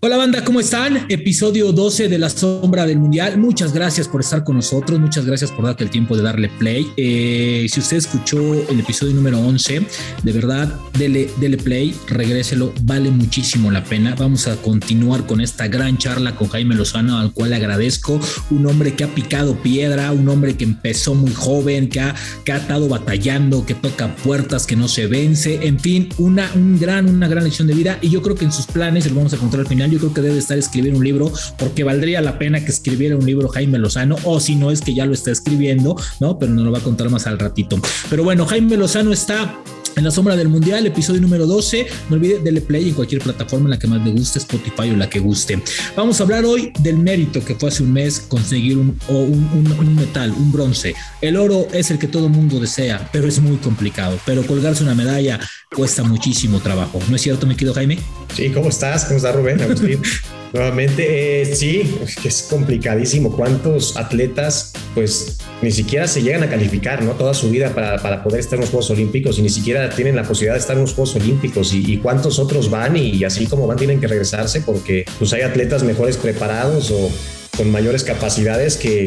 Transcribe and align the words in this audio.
Hola 0.00 0.16
banda, 0.16 0.44
¿cómo 0.44 0.60
están? 0.60 1.06
Episodio 1.08 1.72
12 1.72 2.08
de 2.08 2.20
La 2.20 2.30
Sombra 2.30 2.86
del 2.86 3.00
Mundial. 3.00 3.36
Muchas 3.36 3.72
gracias 3.72 4.06
por 4.06 4.20
estar 4.20 4.44
con 4.44 4.54
nosotros, 4.54 5.00
muchas 5.00 5.26
gracias 5.26 5.50
por 5.50 5.64
darte 5.64 5.82
el 5.82 5.90
tiempo 5.90 6.16
de 6.16 6.22
darle 6.22 6.48
play. 6.48 6.86
Eh, 6.96 7.66
si 7.68 7.80
usted 7.80 7.96
escuchó 7.96 8.38
el 8.70 8.78
episodio 8.78 9.12
número 9.12 9.40
11, 9.40 9.82
de 10.22 10.32
verdad, 10.32 10.72
dele, 10.96 11.28
dele 11.40 11.56
play, 11.56 11.96
regréselo, 12.06 12.72
vale 12.82 13.10
muchísimo 13.10 13.72
la 13.72 13.82
pena. 13.82 14.14
Vamos 14.16 14.46
a 14.46 14.54
continuar 14.58 15.26
con 15.26 15.40
esta 15.40 15.66
gran 15.66 15.98
charla 15.98 16.36
con 16.36 16.46
Jaime 16.46 16.76
Lozano, 16.76 17.18
al 17.18 17.32
cual 17.32 17.50
le 17.50 17.56
agradezco. 17.56 18.20
Un 18.50 18.66
hombre 18.66 18.94
que 18.94 19.02
ha 19.02 19.12
picado 19.12 19.60
piedra, 19.62 20.12
un 20.12 20.28
hombre 20.28 20.56
que 20.56 20.62
empezó 20.62 21.16
muy 21.16 21.34
joven, 21.34 21.88
que 21.88 21.98
ha, 21.98 22.14
que 22.44 22.52
ha 22.52 22.58
estado 22.58 22.88
batallando, 22.88 23.66
que 23.66 23.74
toca 23.74 24.14
puertas, 24.14 24.64
que 24.64 24.76
no 24.76 24.86
se 24.86 25.08
vence, 25.08 25.66
en 25.66 25.80
fin, 25.80 26.08
una, 26.18 26.48
un 26.54 26.78
gran, 26.78 27.08
una 27.08 27.26
gran 27.26 27.42
lección 27.42 27.66
de 27.66 27.74
vida. 27.74 27.98
Y 28.00 28.10
yo 28.10 28.22
creo 28.22 28.36
que 28.36 28.44
en 28.44 28.52
sus 28.52 28.66
planes, 28.66 29.10
lo 29.10 29.16
vamos 29.16 29.34
a 29.34 29.38
contar 29.38 29.58
al 29.58 29.66
final, 29.66 29.87
yo 29.88 29.98
creo 29.98 30.14
que 30.14 30.20
debe 30.20 30.38
estar 30.38 30.58
escribiendo 30.58 30.98
un 30.98 31.04
libro 31.04 31.32
porque 31.56 31.84
valdría 31.84 32.20
la 32.20 32.38
pena 32.38 32.64
que 32.64 32.70
escribiera 32.70 33.16
un 33.16 33.26
libro 33.26 33.48
Jaime 33.48 33.78
Lozano 33.78 34.16
o 34.24 34.40
si 34.40 34.54
no 34.54 34.70
es 34.70 34.80
que 34.80 34.94
ya 34.94 35.06
lo 35.06 35.14
está 35.14 35.30
escribiendo, 35.30 35.96
¿no? 36.20 36.38
Pero 36.38 36.52
nos 36.52 36.64
lo 36.64 36.72
va 36.72 36.78
a 36.78 36.82
contar 36.82 37.10
más 37.10 37.26
al 37.26 37.38
ratito. 37.38 37.80
Pero 38.10 38.24
bueno, 38.24 38.46
Jaime 38.46 38.76
Lozano 38.76 39.12
está 39.12 39.58
en 39.98 40.04
la 40.04 40.10
sombra 40.10 40.36
del 40.36 40.48
mundial, 40.48 40.86
episodio 40.86 41.20
número 41.20 41.46
12. 41.46 41.86
No 42.08 42.16
olvide 42.16 42.40
darle 42.42 42.60
play 42.60 42.88
en 42.88 42.94
cualquier 42.94 43.20
plataforma 43.20 43.66
en 43.66 43.70
la 43.70 43.78
que 43.78 43.86
más 43.86 44.04
le 44.04 44.12
guste, 44.12 44.38
Spotify 44.38 44.90
o 44.90 44.96
la 44.96 45.10
que 45.10 45.18
guste. 45.18 45.60
Vamos 45.96 46.20
a 46.20 46.22
hablar 46.22 46.44
hoy 46.44 46.72
del 46.80 46.98
mérito 46.98 47.44
que 47.44 47.54
fue 47.54 47.68
hace 47.68 47.82
un 47.82 47.92
mes 47.92 48.20
conseguir 48.20 48.78
un, 48.78 48.98
un, 49.08 49.76
un, 49.78 49.96
metal, 49.96 50.30
un 50.30 50.52
bronce. 50.52 50.94
El 51.20 51.36
oro 51.36 51.66
es 51.72 51.90
el 51.90 51.98
que 51.98 52.06
todo 52.06 52.28
mundo 52.28 52.60
desea, 52.60 53.08
pero 53.12 53.26
es 53.26 53.40
muy 53.40 53.56
complicado. 53.56 54.18
Pero 54.24 54.46
colgarse 54.46 54.84
una 54.84 54.94
medalla 54.94 55.40
cuesta 55.74 56.04
muchísimo 56.04 56.60
trabajo. 56.60 57.00
¿No 57.08 57.16
es 57.16 57.22
cierto, 57.22 57.46
mi 57.46 57.54
querido 57.54 57.74
Jaime? 57.74 57.98
Sí, 58.34 58.50
¿cómo 58.50 58.68
estás? 58.68 59.04
¿Cómo 59.04 59.16
está 59.16 59.32
Rubén? 59.32 59.60
Agustín. 59.60 60.00
Nuevamente, 60.52 61.42
eh, 61.42 61.54
sí, 61.54 61.94
es 62.24 62.46
complicadísimo. 62.48 63.32
¿Cuántos 63.32 63.96
atletas, 63.96 64.72
pues, 64.94 65.38
ni 65.60 65.72
siquiera 65.72 66.06
se 66.06 66.22
llegan 66.22 66.42
a 66.42 66.48
calificar, 66.48 67.02
¿no? 67.02 67.12
Toda 67.12 67.34
su 67.34 67.50
vida 67.50 67.74
para, 67.74 67.98
para 67.98 68.22
poder 68.22 68.40
estar 68.40 68.54
en 68.54 68.60
los 68.60 68.70
Juegos 68.70 68.90
Olímpicos 68.90 69.38
y 69.38 69.42
ni 69.42 69.48
siquiera 69.48 69.90
tienen 69.90 70.14
la 70.14 70.22
posibilidad 70.22 70.54
de 70.54 70.60
estar 70.60 70.76
en 70.76 70.82
los 70.82 70.94
Juegos 70.94 71.16
Olímpicos. 71.16 71.72
Y, 71.72 71.98
cuántos 71.98 72.38
otros 72.38 72.70
van 72.70 72.96
y, 72.96 73.24
así 73.24 73.46
como 73.46 73.66
van 73.66 73.76
tienen 73.76 74.00
que 74.00 74.06
regresarse 74.06 74.60
porque, 74.60 75.04
pues, 75.18 75.32
hay 75.32 75.42
atletas 75.42 75.82
mejores 75.82 76.16
preparados 76.16 76.90
o 76.90 77.10
con 77.56 77.70
mayores 77.70 78.04
capacidades 78.04 78.76
que, 78.76 79.06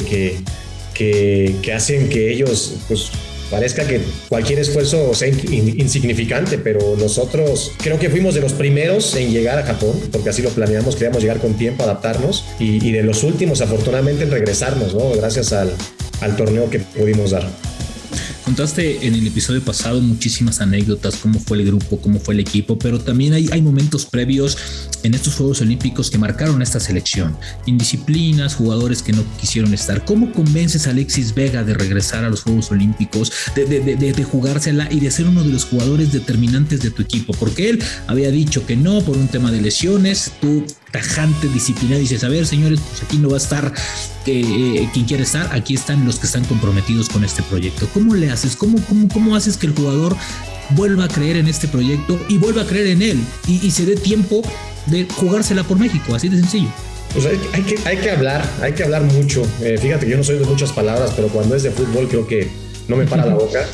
que, 0.94 1.56
que, 1.62 1.74
hacen 1.74 2.10
que 2.10 2.32
ellos, 2.32 2.76
pues, 2.88 3.12
parezca 3.50 3.88
que 3.88 4.02
cualquier 4.30 4.60
esfuerzo 4.60 5.14
sea 5.14 5.30
insignificante, 5.30 6.58
pero 6.58 6.96
nosotros 6.98 7.72
creo 7.78 7.98
que 7.98 8.10
fuimos 8.10 8.36
de 8.36 8.42
los 8.42 8.54
primeros 8.54 9.16
en 9.16 9.32
llegar 9.32 9.58
a 9.58 9.64
Japón, 9.64 10.00
porque 10.12 10.30
así 10.30 10.42
lo 10.42 10.50
planeamos, 10.50 10.96
queríamos 10.96 11.22
llegar 11.22 11.40
con 11.40 11.54
tiempo, 11.56 11.84
adaptarnos, 11.84 12.46
y, 12.60 12.92
de 12.92 13.04
los 13.04 13.24
últimos, 13.24 13.62
afortunadamente, 13.62 14.24
en 14.24 14.32
regresarnos, 14.32 14.94
¿no? 14.94 15.12
Gracias 15.12 15.54
al, 15.54 15.72
al 16.22 16.36
torneo 16.36 16.70
que 16.70 16.80
pudimos 16.80 17.32
dar. 17.32 17.48
Contaste 18.46 19.06
en 19.06 19.14
el 19.14 19.28
episodio 19.28 19.62
pasado 19.64 20.02
muchísimas 20.02 20.62
anécdotas, 20.62 21.16
cómo 21.18 21.40
fue 21.40 21.60
el 21.60 21.66
grupo, 21.68 22.00
cómo 22.02 22.20
fue 22.20 22.34
el 22.34 22.40
equipo, 22.40 22.78
pero 22.78 23.00
también 23.00 23.34
hay, 23.34 23.50
hay 23.52 23.62
momentos 23.62 24.06
previos 24.06 24.58
en 25.04 25.14
estos 25.14 25.36
Juegos 25.36 25.62
Olímpicos 25.62 26.10
que 26.10 26.18
marcaron 26.18 26.62
esta 26.62 26.80
selección. 26.80 27.38
Indisciplinas, 27.66 28.56
jugadores 28.56 29.02
que 29.02 29.14
no 29.14 29.24
quisieron 29.40 29.74
estar. 29.74 30.06
¿Cómo 30.06 30.32
convences 30.32 30.88
a 30.88 30.92
Alexis 30.92 31.34
Vega 31.34 31.64
de 31.64 31.74
regresar 31.74 32.24
a 32.24 32.30
los 32.30 32.44
Juegos 32.44 32.72
Olímpicos, 32.72 33.32
de, 33.56 33.66
de, 33.66 33.96
de, 33.96 34.14
de 34.14 34.24
jugársela 34.24 34.88
y 34.92 35.00
de 35.00 35.12
ser 35.12 35.28
uno 35.28 35.44
de 35.44 35.52
los 35.52 35.66
jugadores 35.66 36.12
determinantes 36.12 36.82
de 36.82 36.92
tu 36.92 37.02
equipo? 37.02 37.34
Porque 37.34 37.70
él 37.70 37.84
había 38.08 38.32
dicho 38.32 38.66
que 38.66 38.76
no 38.76 39.02
por 39.02 39.18
un 39.18 39.28
tema 39.28 39.52
de 39.52 39.62
lesiones, 39.62 40.32
tú 40.42 40.66
tajante, 40.92 41.48
disciplinado, 41.48 42.02
dices, 42.02 42.24
a 42.24 42.30
ver, 42.30 42.46
señores, 42.46 42.80
pues 42.80 43.04
aquí 43.04 43.18
no 43.18 43.30
va 43.30 43.36
a 43.36 43.38
estar 43.38 43.74
eh, 44.26 44.90
quien 44.94 45.06
quiere 45.06 45.24
estar, 45.24 45.54
aquí 45.54 45.74
están 45.74 46.06
los 46.06 46.20
que 46.20 46.28
están 46.28 46.44
comprometidos 46.46 47.10
con 47.10 47.24
este 47.24 47.42
proyecto. 47.44 47.88
¿Cómo 47.94 48.16
le 48.16 48.30
haces? 48.30 48.56
¿Cómo, 48.56 48.80
cómo, 48.88 49.08
cómo 49.08 49.36
haces 49.36 49.58
que 49.58 49.68
el 49.68 49.74
jugador 49.74 50.16
vuelva 50.76 51.06
a 51.06 51.08
creer 51.08 51.38
en 51.38 51.48
este 51.48 51.68
proyecto 51.68 52.20
y 52.30 52.38
vuelva 52.38 52.64
a 52.64 52.66
creer 52.66 52.88
en 52.88 53.02
él 53.02 53.20
y, 53.48 53.72
se 53.72 53.86
dé 53.86 53.96
tiempo 53.96 54.42
de 54.88 55.06
jugársela 55.06 55.64
por 55.64 55.80
México? 55.80 56.16
Así 56.16 56.30
de 56.30 56.38
sencillo. 56.38 56.70
Pues 57.14 57.26
hay, 57.26 57.64
que, 57.64 57.76
hay 57.86 57.98
que 57.98 58.10
hablar, 58.10 58.48
hay 58.62 58.74
que 58.74 58.84
hablar 58.84 59.04
mucho. 59.04 59.46
Eh, 59.62 59.78
fíjate 59.78 60.06
que 60.06 60.12
yo 60.12 60.18
no 60.18 60.24
soy 60.24 60.38
de 60.38 60.46
muchas 60.46 60.72
palabras, 60.72 61.12
pero 61.16 61.28
cuando 61.28 61.56
es 61.56 61.64
de 61.64 61.72
fútbol 61.72 62.08
creo 62.08 62.26
que 62.26 62.48
no 62.88 62.96
me 62.96 63.06
para 63.06 63.26
la 63.26 63.34
boca. 63.36 63.66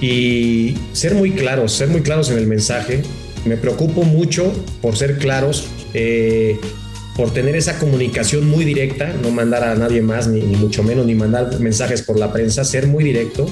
Y 0.00 0.76
ser 0.92 1.14
muy 1.14 1.32
claros, 1.32 1.72
ser 1.72 1.88
muy 1.88 2.02
claros 2.02 2.30
en 2.30 2.38
el 2.38 2.46
mensaje. 2.46 3.02
Me 3.46 3.56
preocupo 3.56 4.02
mucho 4.02 4.52
por 4.82 4.96
ser 4.96 5.18
claros 5.18 5.66
eh, 5.94 6.58
por 7.16 7.32
tener 7.32 7.54
esa 7.54 7.78
comunicación 7.78 8.48
muy 8.48 8.64
directa, 8.64 9.12
no 9.22 9.30
mandar 9.30 9.62
a 9.64 9.74
nadie 9.76 10.02
más, 10.02 10.26
ni, 10.26 10.40
mucho 10.42 10.82
menos, 10.82 11.06
ni 11.06 11.14
mandar 11.14 11.60
mensajes 11.60 12.02
por 12.02 12.18
la 12.18 12.32
prensa, 12.32 12.64
ser 12.64 12.86
muy 12.86 13.04
directo. 13.04 13.46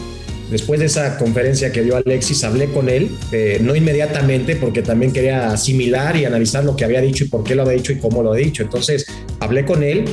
Después 0.53 0.79
de 0.79 0.87
esa 0.87 1.17
conferencia 1.17 1.73
que 1.73 1.83
dio 1.83 1.97
Alexis, 1.97 2.45
hablé 2.45 2.67
con 2.67 2.89
él, 2.89 3.11
eh, 3.33 3.59
no 3.63 3.75
inmediatamente, 3.75 4.55
porque 4.55 4.83
también 4.83 5.13
quería 5.13 5.51
asimilar 5.51 6.15
y 6.17 6.27
analizar 6.27 6.63
lo 6.63 6.77
que 6.77 6.85
había 6.85 7.01
dicho 7.01 7.25
y 7.25 7.29
por 7.29 7.43
qué 7.43 7.55
lo 7.55 7.63
había 7.63 7.75
dicho 7.75 7.93
y 7.93 7.97
cómo 7.97 8.23
lo 8.23 8.33
había 8.33 8.45
dicho. 8.45 8.63
Entonces, 8.63 9.07
hablé 9.41 9.65
con 9.65 9.83
él 9.83 10.05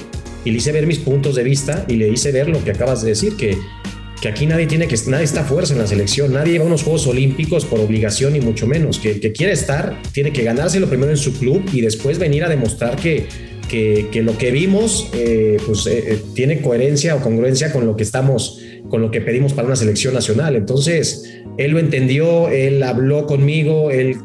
y 0.45 0.51
le 0.51 0.57
hice 0.57 0.71
ver 0.71 0.87
mis 0.87 0.99
puntos 0.99 1.35
de 1.35 1.43
vista 1.43 1.85
y 1.89 1.97
le 1.97 2.07
hice 2.07 2.31
ver 2.31 2.47
lo 2.47 2.63
que 2.63 2.71
acabas 2.71 3.01
de 3.01 3.09
decir, 3.09 3.35
que 3.35 3.57
que 4.21 4.27
aquí 4.27 4.45
nadie 4.45 4.67
tiene 4.67 4.87
que, 4.87 4.97
nadie 5.07 5.23
está 5.23 5.41
a 5.41 5.45
fuerza 5.45 5.73
en 5.73 5.79
la 5.79 5.87
selección, 5.87 6.33
nadie 6.33 6.59
va 6.59 6.65
a 6.65 6.67
unos 6.67 6.83
Juegos 6.83 7.07
Olímpicos 7.07 7.65
por 7.65 7.79
obligación 7.79 8.35
y 8.35 8.41
mucho 8.41 8.67
menos. 8.67 8.99
Que 8.99 9.11
el 9.11 9.19
que 9.19 9.31
quiere 9.31 9.53
estar 9.53 9.97
tiene 10.11 10.33
que 10.33 10.43
ganárselo 10.43 10.87
primero 10.87 11.11
en 11.11 11.17
su 11.17 11.33
club 11.39 11.63
y 11.71 11.81
después 11.81 12.19
venir 12.19 12.43
a 12.43 12.49
demostrar 12.49 12.97
que, 12.97 13.27
que, 13.69 14.21
lo 14.21 14.37
que 14.37 14.51
vimos 14.51 15.09
eh, 15.13 15.57
pues, 15.65 15.85
eh, 15.87 16.19
tiene 16.33 16.61
coherencia 16.61 17.15
o 17.15 17.21
congruencia 17.21 17.71
con 17.71 17.85
lo 17.85 17.95
que 17.95 18.03
estamos, 18.03 18.59
con 18.87 19.01
lo 19.01 19.11
que 19.11 19.21
pedimos 19.21 19.53
para 19.53 19.67
una 19.67 19.75
selección 19.75 20.13
nacional. 20.13 20.55
Entonces, 20.55 21.39
él 21.57 21.71
lo 21.71 21.79
entendió, 21.79 22.49
él 22.49 22.81
habló 22.83 23.25
conmigo, 23.25 23.91
él 23.91 24.17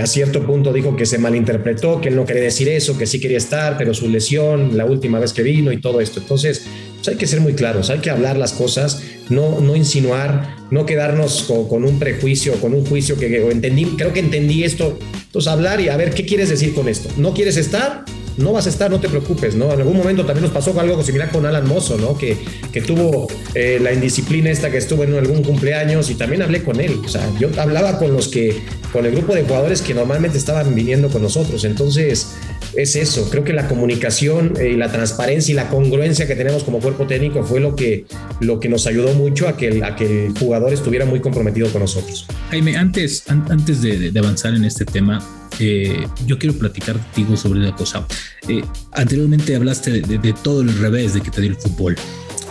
a 0.00 0.06
cierto 0.06 0.46
punto 0.46 0.72
dijo 0.72 0.96
que 0.96 1.06
se 1.06 1.18
malinterpretó, 1.18 2.00
que 2.00 2.08
él 2.08 2.16
no 2.16 2.24
quería 2.24 2.42
decir 2.42 2.68
eso, 2.68 2.98
que 2.98 3.06
sí 3.06 3.20
quería 3.20 3.38
estar, 3.38 3.78
pero 3.78 3.94
su 3.94 4.08
lesión, 4.08 4.76
la 4.76 4.84
última 4.84 5.18
vez 5.18 5.32
que 5.32 5.42
vino 5.42 5.72
y 5.72 5.80
todo 5.80 6.00
esto. 6.00 6.20
Entonces, 6.20 6.66
pues 6.96 7.08
hay 7.08 7.16
que 7.16 7.26
ser 7.26 7.40
muy 7.40 7.54
claros, 7.54 7.90
hay 7.90 7.98
que 8.00 8.10
hablar 8.10 8.36
las 8.36 8.52
cosas, 8.52 9.02
no, 9.28 9.60
no 9.60 9.76
insinuar, 9.76 10.56
no 10.70 10.86
quedarnos 10.86 11.44
con, 11.68 11.84
un 11.84 11.98
prejuicio, 11.98 12.54
con 12.60 12.74
un 12.74 12.84
juicio 12.84 13.16
que, 13.16 13.28
que 13.28 13.50
entendí, 13.50 13.84
creo 13.96 14.12
que 14.12 14.20
entendí 14.20 14.64
esto. 14.64 14.98
Entonces, 15.26 15.50
hablar 15.50 15.80
y 15.80 15.88
a 15.88 15.96
ver, 15.96 16.10
¿qué 16.10 16.26
quieres 16.26 16.48
decir 16.48 16.74
con 16.74 16.88
esto? 16.88 17.08
¿No 17.16 17.32
quieres 17.32 17.56
estar? 17.56 18.04
No 18.36 18.52
vas 18.52 18.66
a 18.66 18.70
estar, 18.70 18.90
no 18.90 19.00
te 19.00 19.08
preocupes, 19.08 19.54
¿no? 19.54 19.72
En 19.72 19.80
algún 19.80 19.96
momento 19.96 20.24
también 20.24 20.42
nos 20.42 20.52
pasó 20.52 20.78
algo 20.78 21.02
similar 21.02 21.30
con 21.30 21.46
Alan 21.46 21.66
Mozo, 21.66 21.96
¿no? 21.96 22.16
Que, 22.16 22.36
que 22.72 22.82
tuvo 22.82 23.26
eh, 23.54 23.78
la 23.80 23.92
indisciplina 23.92 24.50
esta 24.50 24.70
que 24.70 24.78
estuvo 24.78 25.04
en 25.04 25.14
algún 25.14 25.42
cumpleaños 25.42 26.10
y 26.10 26.14
también 26.14 26.42
hablé 26.42 26.62
con 26.62 26.80
él. 26.80 27.00
O 27.04 27.08
sea, 27.08 27.28
yo 27.38 27.48
hablaba 27.58 27.98
con 27.98 28.12
los 28.12 28.28
que, 28.28 28.62
con 28.92 29.06
el 29.06 29.12
grupo 29.12 29.34
de 29.34 29.42
jugadores 29.42 29.82
que 29.82 29.94
normalmente 29.94 30.38
estaban 30.38 30.74
viniendo 30.74 31.08
con 31.08 31.22
nosotros. 31.22 31.64
Entonces, 31.64 32.34
es 32.74 32.96
eso. 32.96 33.28
Creo 33.30 33.44
que 33.44 33.52
la 33.52 33.68
comunicación 33.68 34.54
eh, 34.58 34.70
y 34.70 34.76
la 34.76 34.92
transparencia 34.92 35.52
y 35.52 35.54
la 35.54 35.68
congruencia 35.68 36.26
que 36.26 36.36
tenemos 36.36 36.62
como 36.62 36.80
cuerpo 36.80 37.06
técnico 37.06 37.42
fue 37.42 37.60
lo 37.60 37.74
que, 37.74 38.06
lo 38.40 38.60
que 38.60 38.68
nos 38.68 38.86
ayudó 38.86 39.14
mucho 39.14 39.48
a 39.48 39.56
que, 39.56 39.68
el, 39.68 39.84
a 39.84 39.96
que 39.96 40.26
el 40.26 40.38
jugador 40.38 40.72
estuviera 40.72 41.06
muy 41.06 41.20
comprometido 41.20 41.70
con 41.70 41.80
nosotros. 41.82 42.26
Jaime, 42.50 42.76
antes, 42.76 43.24
antes 43.28 43.82
de, 43.82 44.10
de 44.10 44.18
avanzar 44.18 44.54
en 44.54 44.64
este 44.64 44.84
tema, 44.84 45.20
eh, 45.60 46.06
yo 46.26 46.38
quiero 46.38 46.56
platicar 46.56 46.98
contigo 46.98 47.36
sobre 47.36 47.60
una 47.60 47.74
cosa. 47.74 48.06
Eh, 48.48 48.64
anteriormente 48.92 49.56
hablaste 49.56 50.02
de, 50.02 50.32
todo 50.32 50.62
el 50.62 50.76
revés 50.78 51.14
de 51.14 51.20
que 51.20 51.30
te 51.30 51.40
dio 51.40 51.50
el 51.50 51.56
fútbol. 51.56 51.96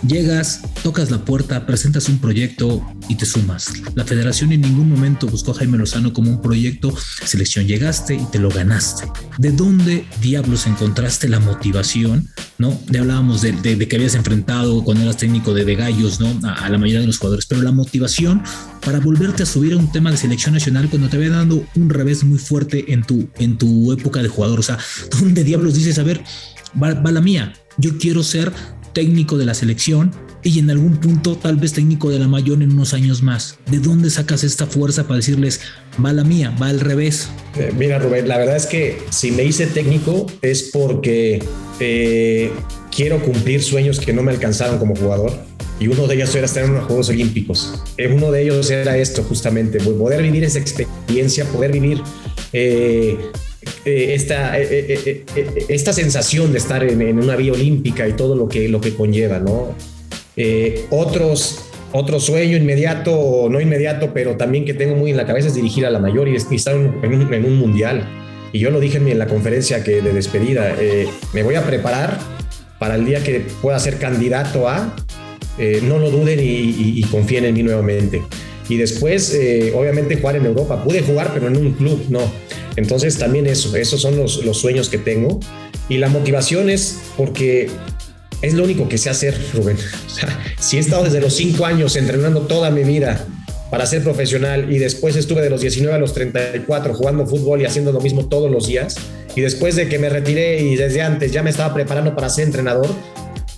Llegas, 0.06 0.60
tocas 0.84 1.10
la 1.10 1.24
puerta, 1.24 1.66
presentas 1.66 2.08
un 2.08 2.18
proyecto 2.18 2.84
y 3.08 3.16
te 3.16 3.26
sumas. 3.26 3.72
La 3.96 4.04
federación 4.04 4.52
en 4.52 4.60
ningún 4.60 4.88
momento 4.88 5.26
buscó 5.26 5.50
a 5.50 5.54
Jaime 5.54 5.78
Lozano 5.78 6.12
como 6.12 6.30
un 6.30 6.40
proyecto 6.40 6.94
selección. 7.24 7.66
Llegaste 7.66 8.14
y 8.14 8.24
te 8.30 8.38
lo 8.38 8.48
ganaste. 8.48 9.10
¿De 9.38 9.50
dónde 9.50 10.06
diablos 10.20 10.68
encontraste 10.68 11.28
la 11.28 11.40
motivación? 11.40 12.28
¿No? 12.58 12.78
Ya 12.88 13.00
hablábamos 13.00 13.42
de, 13.42 13.52
que 13.88 13.96
habías 13.96 14.14
enfrentado 14.14 14.84
cuando 14.84 15.02
eras 15.02 15.16
técnico 15.16 15.54
de, 15.54 15.74
gallos, 15.74 16.20
¿no? 16.20 16.38
A, 16.48 16.68
la 16.68 16.78
mayoría 16.78 17.00
de 17.00 17.08
los 17.08 17.18
jugadores, 17.18 17.46
pero 17.46 17.62
la 17.62 17.72
motivación 17.72 18.42
para 18.84 19.00
volverte 19.00 19.42
a 19.42 19.46
subir 19.46 19.72
a 19.72 19.76
un 19.76 19.90
tema 19.90 20.12
de 20.12 20.18
selección 20.18 20.54
nacional 20.54 20.88
cuando 20.88 21.08
te 21.08 21.16
había 21.16 21.30
dado 21.30 21.64
un 21.74 21.90
revés 21.90 22.22
muy 22.22 22.38
fuerte 22.38 22.92
en 22.92 23.02
tu, 23.02 23.28
en 23.38 23.58
tu 23.58 23.92
época 23.92 24.22
de 24.22 24.28
jugador. 24.28 24.60
O 24.60 24.62
sea, 24.62 24.78
¿dónde 25.18 25.42
diablos 25.42 25.74
dices, 25.74 25.98
a 25.98 26.04
ver, 26.04 26.22
va 26.80 27.10
la 27.10 27.20
mía? 27.20 27.54
Yo 27.78 27.98
quiero 27.98 28.22
ser 28.22 28.52
técnico 28.96 29.36
de 29.36 29.44
la 29.44 29.52
selección 29.52 30.10
y 30.42 30.58
en 30.58 30.70
algún 30.70 30.96
punto 30.96 31.36
tal 31.36 31.56
vez 31.56 31.74
técnico 31.74 32.08
de 32.08 32.18
la 32.18 32.28
mayor 32.28 32.62
en 32.62 32.72
unos 32.72 32.94
años 32.94 33.22
más. 33.22 33.58
¿De 33.70 33.78
dónde 33.78 34.08
sacas 34.08 34.42
esta 34.42 34.64
fuerza 34.64 35.02
para 35.02 35.16
decirles, 35.16 35.60
va 36.02 36.14
la 36.14 36.24
mía, 36.24 36.56
va 36.60 36.68
al 36.68 36.80
revés? 36.80 37.28
Eh, 37.58 37.74
mira 37.76 37.98
Rubén, 37.98 38.26
la 38.26 38.38
verdad 38.38 38.56
es 38.56 38.64
que 38.64 38.96
si 39.10 39.32
me 39.32 39.44
hice 39.44 39.66
técnico 39.66 40.24
es 40.40 40.70
porque 40.72 41.42
eh, 41.78 42.50
quiero 42.90 43.20
cumplir 43.20 43.62
sueños 43.62 44.00
que 44.00 44.14
no 44.14 44.22
me 44.22 44.32
alcanzaron 44.32 44.78
como 44.78 44.96
jugador. 44.96 45.30
y 45.78 45.88
uno 45.88 46.06
de 46.06 46.14
ellos 46.14 46.34
era 46.34 46.46
estar 46.46 46.64
en 46.64 46.72
los 46.72 46.84
Juegos 46.84 47.10
Olímpicos. 47.10 47.82
Eh, 47.98 48.10
uno 48.10 48.30
de 48.30 48.44
ellos 48.44 48.70
era 48.70 48.96
esto 48.96 49.22
justamente, 49.24 49.78
poder 49.78 50.22
vivir 50.22 50.42
esa 50.42 50.58
experiencia, 50.58 51.44
poder 51.44 51.70
vivir 51.70 52.00
eh, 53.86 54.14
esta, 54.14 54.58
esta 54.58 55.92
sensación 55.94 56.52
de 56.52 56.58
estar 56.58 56.84
en, 56.84 57.18
una 57.18 57.36
vía 57.36 57.52
olímpica 57.52 58.06
y 58.06 58.12
todo 58.12 58.36
lo 58.36 58.48
que, 58.48 58.68
lo 58.68 58.80
que 58.80 58.94
conlleva, 58.94 59.38
¿no? 59.38 59.74
otros, 60.90 61.60
otro 61.92 62.20
sueño 62.20 62.58
inmediato 62.58 63.18
o 63.18 63.48
no 63.48 63.58
inmediato, 63.58 64.10
pero 64.12 64.36
también 64.36 64.66
que 64.66 64.74
tengo 64.74 64.94
muy 64.94 65.12
en 65.12 65.16
la 65.16 65.24
cabeza 65.24 65.48
es 65.48 65.54
dirigir 65.54 65.86
a 65.86 65.90
la 65.90 65.98
mayor 65.98 66.28
y, 66.28 66.36
estar 66.36 66.74
en 66.74 67.44
un, 67.46 67.58
mundial. 67.58 68.06
Y 68.52 68.58
yo 68.58 68.70
lo 68.70 68.78
dije 68.78 68.98
en 68.98 69.18
la 69.18 69.28
conferencia 69.28 69.78
de 69.78 70.02
despedida, 70.02 70.76
me 71.32 71.42
voy 71.42 71.54
a 71.54 71.64
preparar 71.64 72.18
para 72.78 72.96
el 72.96 73.06
día 73.06 73.24
que 73.24 73.40
pueda 73.62 73.78
ser 73.78 73.98
candidato 73.98 74.68
a 74.68 74.94
eh, 75.58 75.80
no 75.82 75.98
lo 75.98 76.10
duden 76.10 76.38
y, 76.42 77.02
confíen 77.10 77.44
en 77.44 77.54
mí 77.54 77.62
nuevamente. 77.62 78.22
Y 78.68 78.76
después, 78.76 79.32
eh, 79.32 79.72
obviamente, 79.74 80.16
jugar 80.16 80.36
en 80.36 80.46
Europa. 80.46 80.82
Pude 80.82 81.00
jugar, 81.02 81.30
pero 81.32 81.48
en 81.48 81.56
un 81.56 81.72
club, 81.72 82.04
no. 82.08 82.20
Entonces, 82.76 83.18
también 83.18 83.46
eso, 83.46 83.74
esos 83.76 84.00
son 84.00 84.16
los, 84.16 84.40
sueños 84.58 84.88
que 84.88 84.98
tengo. 84.98 85.40
Y 85.88 85.98
la 85.98 86.08
motivación 86.08 86.70
es 86.70 86.98
porque 87.16 87.70
es 88.42 88.54
lo 88.54 88.64
único 88.64 88.88
que 88.88 88.98
sé 88.98 89.10
hacer, 89.10 89.38
Rubén. 89.54 89.76
si 90.60 90.76
he 90.76 90.80
estado 90.80 91.04
desde 91.04 91.20
los 91.20 91.34
5 91.34 91.64
años 91.64 91.96
entrenando 91.96 92.42
toda 92.42 92.70
mi 92.70 92.84
vida 92.84 93.26
para 93.70 93.86
ser 93.86 94.02
profesional 94.02 94.72
y 94.72 94.78
después 94.78 95.16
estuve 95.16 95.42
de 95.42 95.50
los 95.50 95.60
19 95.60 95.94
a 95.94 95.98
los 95.98 96.14
34 96.14 96.94
jugando 96.94 97.26
fútbol 97.26 97.62
y 97.62 97.64
haciendo 97.64 97.92
lo 97.92 98.00
mismo 98.00 98.26
todos 98.26 98.50
los 98.50 98.68
días, 98.68 98.94
y 99.34 99.40
después 99.40 99.74
de 99.76 99.88
que 99.88 99.98
me 99.98 100.08
retiré 100.08 100.62
y 100.62 100.76
desde 100.76 101.02
antes 101.02 101.32
ya 101.32 101.42
me 101.42 101.50
estaba 101.50 101.74
preparando 101.74 102.14
para 102.14 102.28
ser 102.28 102.46
entrenador, 102.46 102.88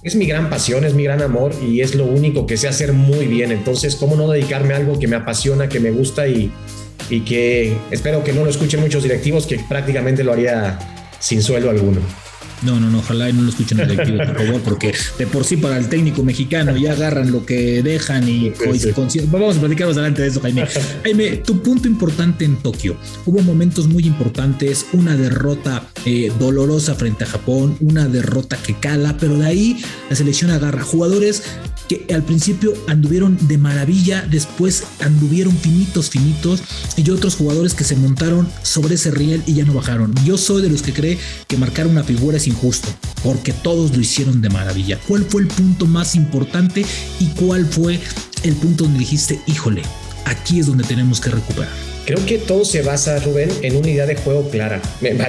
es 0.03 0.17
mi 0.17 0.27
gran 0.27 0.49
pasión, 0.49 0.85
es 0.85 0.95
mi 0.95 1.05
gran 1.05 1.23
amor 1.23 1.53
y 1.63 1.81
es 1.81 1.95
lo 1.95 2.05
único 2.05 2.47
que 2.47 2.57
sé 2.57 2.69
hacer 2.69 2.93
muy 2.93 3.27
bien. 3.27 3.53
Entonces, 3.53 3.97
¿cómo 3.97 4.17
no 4.17 4.31
dedicarme 4.31 4.75
a 4.75 4.79
algo 4.79 4.99
que 4.99 5.07
me 5.07 5.17
apasiona, 5.17 5.69
que 5.69 5.81
me 5.81 5.91
gusta 5.91 6.27
y, 6.27 6.53
y 7.11 7.21
que 7.21 7.77
espero 7.91 8.23
que 8.23 8.33
no 8.33 8.45
lo 8.45 8.51
escuchen 8.51 8.81
muchos 8.81 9.03
directivos, 9.03 9.47
que 9.47 9.59
prácticamente 9.59 10.25
lo 10.25 10.33
haría 10.33 10.79
sin 11.19 11.43
sueldo 11.43 11.71
alguno? 11.71 12.01
No, 12.63 12.81
no, 12.81 12.91
no, 12.91 12.99
ojalá 12.99 13.31
y 13.31 13.33
no 13.33 13.43
lo 13.43 13.51
escuchen 13.51 13.81
el 13.81 13.89
directivo, 13.89 14.19
por 14.19 14.37
favor, 14.37 14.61
porque 14.63 14.95
de 15.19 15.27
por 15.27 15.45
sí 15.45 15.57
para 15.57 15.79
el 15.79 15.89
técnico 15.89 16.23
mexicano 16.23 16.77
ya 16.77 16.93
agarran 16.93 17.31
lo 17.31 17.47
que 17.47 17.83
dejan 17.83 18.29
y 18.29 18.53
vamos 19.31 19.57
a 19.57 19.61
platicar 19.61 19.87
más 19.89 19.97
adelante 19.97 20.23
de 20.23 20.29
eso, 20.29 20.41
Jaime. 20.41 20.67
Jaime, 21.05 21.37
tu 21.39 21.63
punto 21.63 21.89
importante 21.89 22.45
en 22.45 22.57
Tokio. 22.57 22.97
Hubo 23.27 23.41
momentos 23.43 23.87
muy 23.87 24.05
importantes, 24.05 24.87
una 24.93 25.17
derrota 25.17 25.89
eh, 26.05 26.33
dolorosa 26.39 26.95
frente 26.95 27.25
a 27.25 27.27
Japón, 27.27 27.77
una 27.81 28.07
derrota 28.09 28.57
que 28.57 28.75
cala, 28.75 29.17
pero 29.19 29.39
de 29.39 29.47
ahí 29.47 29.83
la 30.11 30.17
selección 30.17 30.51
agarra 30.51 30.83
jugadores 30.83 31.43
que 31.89 32.07
al 32.13 32.23
principio 32.23 32.75
anduvieron 32.87 33.39
de 33.49 33.57
maravilla, 33.57 34.27
después 34.31 34.85
anduvieron 35.01 35.57
finitos, 35.57 36.11
finitos, 36.11 36.63
y 36.97 37.09
otros 37.11 37.35
jugadores 37.35 37.75
que 37.75 37.85
se 37.85 37.97
montaron 37.97 38.49
sobre 38.63 38.97
ese 38.97 39.11
riel 39.11 39.43
y 39.47 39.55
ya 39.55 39.65
no 39.65 39.73
bajaron. 39.73 40.15
Yo 40.25 40.37
soy 40.37 40.63
de 40.63 40.69
los 40.69 40.83
que 40.83 40.93
cree 40.93 41.19
que 41.47 41.57
marcar 41.57 41.87
una 41.87 42.05
figura 42.05 42.37
es 42.37 42.47
injusto, 42.49 42.89
porque 43.23 43.53
todos 43.53 43.95
lo 43.95 44.01
hicieron 44.01 44.41
de 44.41 44.49
maravilla. 44.49 44.99
¿Cuál 45.07 45.25
fue 45.25 45.43
el 45.43 45.49
punto 45.49 45.87
más 45.87 46.15
importante 46.15 46.85
y 47.21 47.27
cuál 47.39 47.67
fue 47.67 47.99
el 48.43 48.55
punto 48.55 48.85
donde 48.85 49.01
dijiste, 49.01 49.41
híjole, 49.47 49.83
aquí 50.25 50.61
es 50.61 50.67
donde 50.67 50.85
tenemos 50.85 51.21
que 51.21 51.31
recuperar? 51.31 51.73
Creo 52.09 52.25
que 52.25 52.39
todo 52.39 52.65
se 52.65 52.81
basa, 52.81 53.19
Rubén, 53.19 53.51
en 53.61 53.77
una 53.77 53.91
idea 53.91 54.07
de 54.07 54.17
juego 54.17 54.49
clara. 54.49 54.81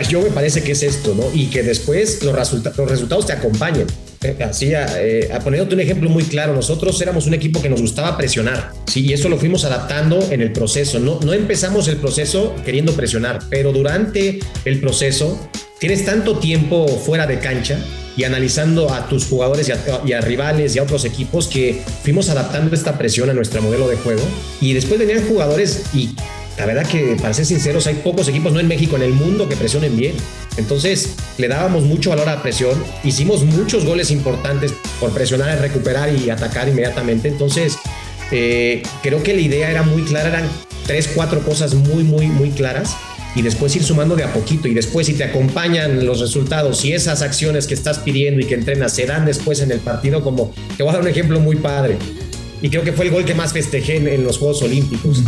Yo 0.08 0.22
me 0.22 0.30
parece 0.30 0.64
que 0.64 0.72
es 0.72 0.82
esto, 0.82 1.14
¿no? 1.14 1.26
Y 1.34 1.48
que 1.48 1.62
después 1.62 2.24
los, 2.24 2.54
los 2.54 2.90
resultados 2.90 3.26
te 3.26 3.34
acompañen. 3.34 3.86
Eh, 4.22 4.38
así, 4.44 4.72
eh, 4.74 5.30
a, 5.34 5.40
poniéndote 5.40 5.76
un 5.76 5.82
ejemplo 5.82 6.10
muy 6.10 6.24
claro, 6.24 6.54
nosotros 6.54 7.02
éramos 7.02 7.26
un 7.26 7.34
equipo 7.34 7.62
que 7.62 7.70
nos 7.70 7.82
gustaba 7.82 8.18
presionar, 8.18 8.72
¿sí? 8.86 9.06
Y 9.06 9.14
eso 9.14 9.30
lo 9.30 9.38
fuimos 9.38 9.64
adaptando 9.64 10.20
en 10.32 10.42
el 10.42 10.52
proceso. 10.52 11.00
No, 11.00 11.20
no 11.22 11.34
empezamos 11.34 11.88
el 11.88 11.98
proceso 11.98 12.56
queriendo 12.66 12.94
presionar, 12.94 13.40
pero 13.50 13.72
durante 13.72 14.40
el 14.66 14.80
proceso 14.82 15.49
tienes 15.80 16.06
tanto 16.06 16.38
tiempo 16.38 16.88
fuera 16.88 17.26
de 17.26 17.40
cancha 17.40 17.80
y 18.16 18.26
analizando 18.26 18.94
a 18.94 19.08
tus 19.08 19.26
jugadores 19.26 19.72
y 20.06 20.12
a, 20.12 20.22
rivales 20.22 20.76
y 20.76 20.80
a 20.80 20.84
otros 20.84 21.06
equipos 21.06 21.48
que 21.48 21.82
fuimos 22.04 22.30
adaptando 22.30 22.76
esta 22.76 22.98
presión 22.98 23.30
a 23.30 23.34
nuestro 23.34 23.62
modelo 23.62 23.88
de 23.88 23.96
juego. 23.96 24.22
Y 24.60 24.74
después 24.74 25.00
venían 25.00 25.26
jugadores 25.28 25.84
y 25.94 26.10
la 26.58 26.66
verdad 26.66 26.86
que, 26.86 27.16
para 27.22 27.34
ser 27.34 27.46
sinceros, 27.46 27.88
hay 27.88 27.96
pocos 27.96 28.28
equipos, 28.28 28.52
no 28.52 28.60
en 28.60 28.68
México, 28.68 28.98
en 28.98 29.04
el 29.04 29.14
mundo, 29.14 29.48
que 29.48 29.56
presionen 29.56 29.96
bien. 29.96 30.14
Entonces, 30.58 31.16
le 31.38 31.48
dábamos 31.48 31.84
mucho 31.84 32.10
valor 32.10 32.28
a 32.28 32.36
la 32.36 32.44
presión. 32.44 32.84
Hicimos 33.06 33.46
muchos 33.46 33.86
goles 33.86 34.12
importantes 34.12 34.74
por 35.00 35.12
presionar, 35.12 35.58
recuperar 35.62 36.14
y 36.14 36.30
atacar 36.30 36.68
inmediatamente. 36.68 37.30
Entonces, 37.30 37.78
eh, 38.32 38.84
creo 39.02 39.24
que 39.24 39.34
la 39.34 39.40
idea 39.40 39.72
era 39.72 39.84
muy 39.84 40.02
clara, 40.04 40.28
eran 40.28 40.50
tres, 40.86 41.10
cuatro 41.16 41.40
cosas 41.40 41.76
muy, 41.76 42.04
muy, 42.04 42.28
muy 42.28 42.50
claras. 42.50 42.98
Y 43.36 43.42
después 43.42 43.76
ir 43.76 43.84
sumando 43.84 44.16
de 44.16 44.24
a 44.24 44.34
poquito. 44.34 44.68
Y 44.68 44.74
después, 44.74 45.08
si 45.08 45.14
te 45.14 45.24
acompañan 45.24 46.06
los 46.06 46.20
resultados 46.20 46.84
y 46.86 46.94
esas 46.94 47.22
acciones 47.22 47.68
que 47.68 47.74
estás 47.74 48.00
pidiendo 48.00 48.42
y 48.42 48.46
que 48.46 48.56
entrenas 48.56 48.94
se 48.94 49.06
dan 49.06 49.26
después 49.26 49.62
en 49.62 49.72
el 49.72 49.80
partido, 49.80 50.24
como 50.24 50.54
te 50.78 50.84
voy 50.84 50.90
a 50.90 50.94
dar 50.94 51.02
un 51.02 51.08
ejemplo 51.08 51.40
muy 51.40 51.56
padre. 51.58 51.98
Y 52.62 52.70
creo 52.70 52.84
que 52.84 52.92
fue 52.92 53.06
el 53.06 53.12
gol 53.12 53.26
que 53.26 53.36
más 53.36 53.54
festejé 53.54 53.98
en 53.98 54.24
los 54.24 54.38
Juegos 54.38 54.62
Olímpicos. 54.62 55.24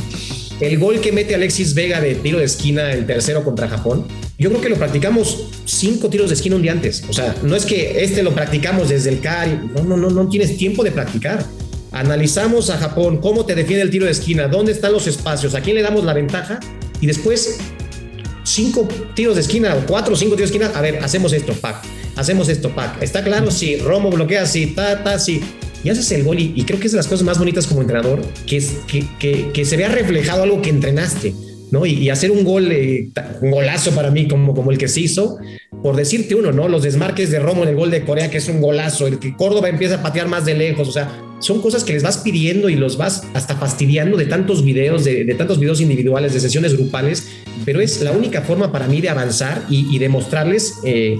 El 0.59 0.77
gol 0.77 0.99
que 1.01 1.11
mete 1.11 1.33
Alexis 1.33 1.73
Vega 1.73 1.99
de 2.01 2.15
tiro 2.15 2.37
de 2.37 2.45
esquina, 2.45 2.91
el 2.91 3.07
tercero 3.07 3.43
contra 3.43 3.67
Japón, 3.67 4.05
yo 4.37 4.49
creo 4.49 4.61
que 4.61 4.69
lo 4.69 4.75
practicamos 4.75 5.47
cinco 5.65 6.09
tiros 6.09 6.29
de 6.29 6.35
esquina 6.35 6.55
un 6.55 6.61
día 6.61 6.71
antes. 6.71 7.03
O 7.09 7.13
sea, 7.13 7.35
no 7.41 7.55
es 7.55 7.65
que 7.65 8.03
este 8.03 8.21
lo 8.21 8.33
practicamos 8.33 8.89
desde 8.89 9.09
el 9.09 9.21
CAR. 9.21 9.47
No, 9.73 9.83
no, 9.83 9.97
no, 9.97 10.09
no 10.09 10.29
tienes 10.29 10.57
tiempo 10.57 10.83
de 10.83 10.91
practicar. 10.91 11.45
Analizamos 11.91 12.69
a 12.69 12.77
Japón, 12.77 13.17
cómo 13.17 13.45
te 13.45 13.55
defiende 13.55 13.83
el 13.83 13.89
tiro 13.89 14.05
de 14.05 14.11
esquina, 14.11 14.47
dónde 14.47 14.71
están 14.71 14.93
los 14.93 15.07
espacios, 15.07 15.55
a 15.55 15.61
quién 15.61 15.75
le 15.75 15.81
damos 15.81 16.03
la 16.05 16.13
ventaja 16.13 16.59
y 17.01 17.07
después 17.07 17.59
cinco 18.53 18.87
tiros 19.15 19.35
de 19.35 19.41
esquina 19.41 19.75
cuatro 19.87 20.13
o 20.13 20.17
cinco 20.17 20.35
tiros 20.35 20.51
de 20.51 20.57
esquina. 20.57 20.77
A 20.77 20.81
ver, 20.81 20.99
hacemos 21.03 21.33
esto, 21.33 21.53
pack. 21.53 21.83
Hacemos 22.15 22.49
esto, 22.49 22.69
pack. 22.69 23.01
¿Está 23.01 23.23
claro? 23.23 23.51
Sí. 23.51 23.77
Romo 23.77 24.09
bloquea, 24.09 24.45
sí. 24.45 24.67
Ta, 24.67 25.03
ta, 25.03 25.19
sí 25.19 25.41
y 25.83 25.89
haces 25.89 26.11
el 26.11 26.23
gol 26.23 26.39
y, 26.39 26.63
creo 26.63 26.79
que 26.79 26.85
es 26.85 26.91
de 26.91 26.97
las 26.97 27.07
cosas 27.07 27.25
más 27.25 27.39
bonitas 27.39 27.67
como 27.67 27.81
entrenador, 27.81 28.21
que, 28.45 28.57
es, 28.57 28.77
que, 28.87 29.51
que, 29.51 29.65
se 29.65 29.77
vea 29.77 29.89
reflejado 29.89 30.43
algo 30.43 30.61
que 30.61 30.69
entrenaste, 30.69 31.33
¿no? 31.71 31.85
Y, 31.85 32.09
hacer 32.09 32.31
un 32.31 32.43
gol, 32.43 32.71
eh, 32.71 33.09
un 33.41 33.51
golazo 33.51 33.91
para 33.91 34.11
mí 34.11 34.27
como, 34.27 34.53
como 34.53 34.71
el 34.71 34.77
que 34.77 34.87
se 34.87 35.01
hizo, 35.01 35.37
por 35.81 35.95
decirte 35.95 36.35
uno, 36.35 36.51
¿no? 36.51 36.67
Los 36.67 36.83
desmarques 36.83 37.31
de 37.31 37.39
Romo 37.39 37.63
en 37.63 37.69
el 37.69 37.75
gol 37.75 37.89
de 37.89 38.05
Corea, 38.05 38.29
que 38.29 38.37
es 38.37 38.47
un 38.47 38.61
golazo, 38.61 39.07
el 39.07 39.19
que 39.19 39.35
Córdoba 39.35 39.69
empieza 39.69 39.95
a 39.95 40.03
patear 40.03 40.27
más 40.27 40.45
de 40.45 40.53
lejos, 40.53 40.87
o 40.87 40.91
sea, 40.91 41.09
son 41.41 41.61
cosas 41.61 41.83
que 41.83 41.93
les 41.93 42.03
vas 42.03 42.19
pidiendo 42.19 42.69
y 42.69 42.75
los 42.75 42.97
vas 42.97 43.23
hasta 43.33 43.55
fastidiando 43.55 44.15
de 44.15 44.25
tantos 44.25 44.63
videos, 44.63 45.03
de, 45.03 45.25
tantos 45.35 45.59
videos 45.59 45.81
individuales, 45.81 46.33
de 46.33 46.39
sesiones 46.39 46.77
grupales, 46.77 47.27
pero 47.65 47.81
es 47.81 48.01
la 48.01 48.11
única 48.11 48.41
forma 48.41 48.71
para 48.71 48.87
mí 48.87 49.01
de 49.01 49.09
avanzar 49.09 49.65
y, 49.69 49.97
demostrarles 49.99 50.79
eh, 50.83 51.19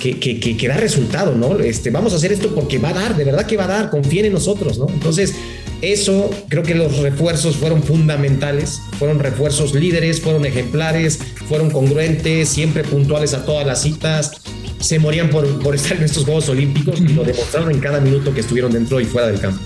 que, 0.00 0.18
que, 0.18 0.68
da 0.68 0.76
resultado, 0.76 1.34
¿no? 1.34 1.58
Este, 1.58 1.90
vamos 1.90 2.12
a 2.12 2.16
hacer 2.16 2.32
esto 2.32 2.54
porque 2.54 2.78
va 2.78 2.90
a 2.90 2.94
dar, 2.94 3.16
de 3.16 3.24
verdad 3.24 3.46
que 3.46 3.56
va 3.56 3.64
a 3.64 3.68
dar, 3.68 3.90
confíen 3.90 4.26
en 4.26 4.32
nosotros, 4.32 4.78
¿no? 4.78 4.88
Entonces, 4.88 5.34
eso 5.82 6.30
creo 6.48 6.62
que 6.62 6.74
los 6.74 6.98
refuerzos 6.98 7.56
fueron 7.56 7.82
fundamentales, 7.82 8.80
fueron 8.98 9.18
refuerzos 9.18 9.74
líderes, 9.74 10.20
fueron 10.20 10.44
ejemplares, 10.44 11.18
fueron 11.48 11.70
congruentes, 11.70 12.48
siempre 12.48 12.84
puntuales 12.84 13.32
a 13.32 13.46
todas 13.46 13.66
las 13.66 13.82
citas, 13.82 14.42
se 14.80 14.98
morían 14.98 15.30
por, 15.30 15.46
por 15.62 15.74
estar 15.74 15.96
en 15.96 16.04
estos 16.04 16.24
Juegos 16.24 16.48
Olímpicos 16.48 17.00
y 17.00 17.08
lo 17.08 17.22
demostraron 17.22 17.70
en 17.70 17.80
cada 17.80 18.00
minuto 18.00 18.32
que 18.32 18.40
estuvieron 18.40 18.72
dentro 18.72 19.00
y 19.00 19.04
fuera 19.04 19.28
del 19.28 19.40
campo. 19.40 19.60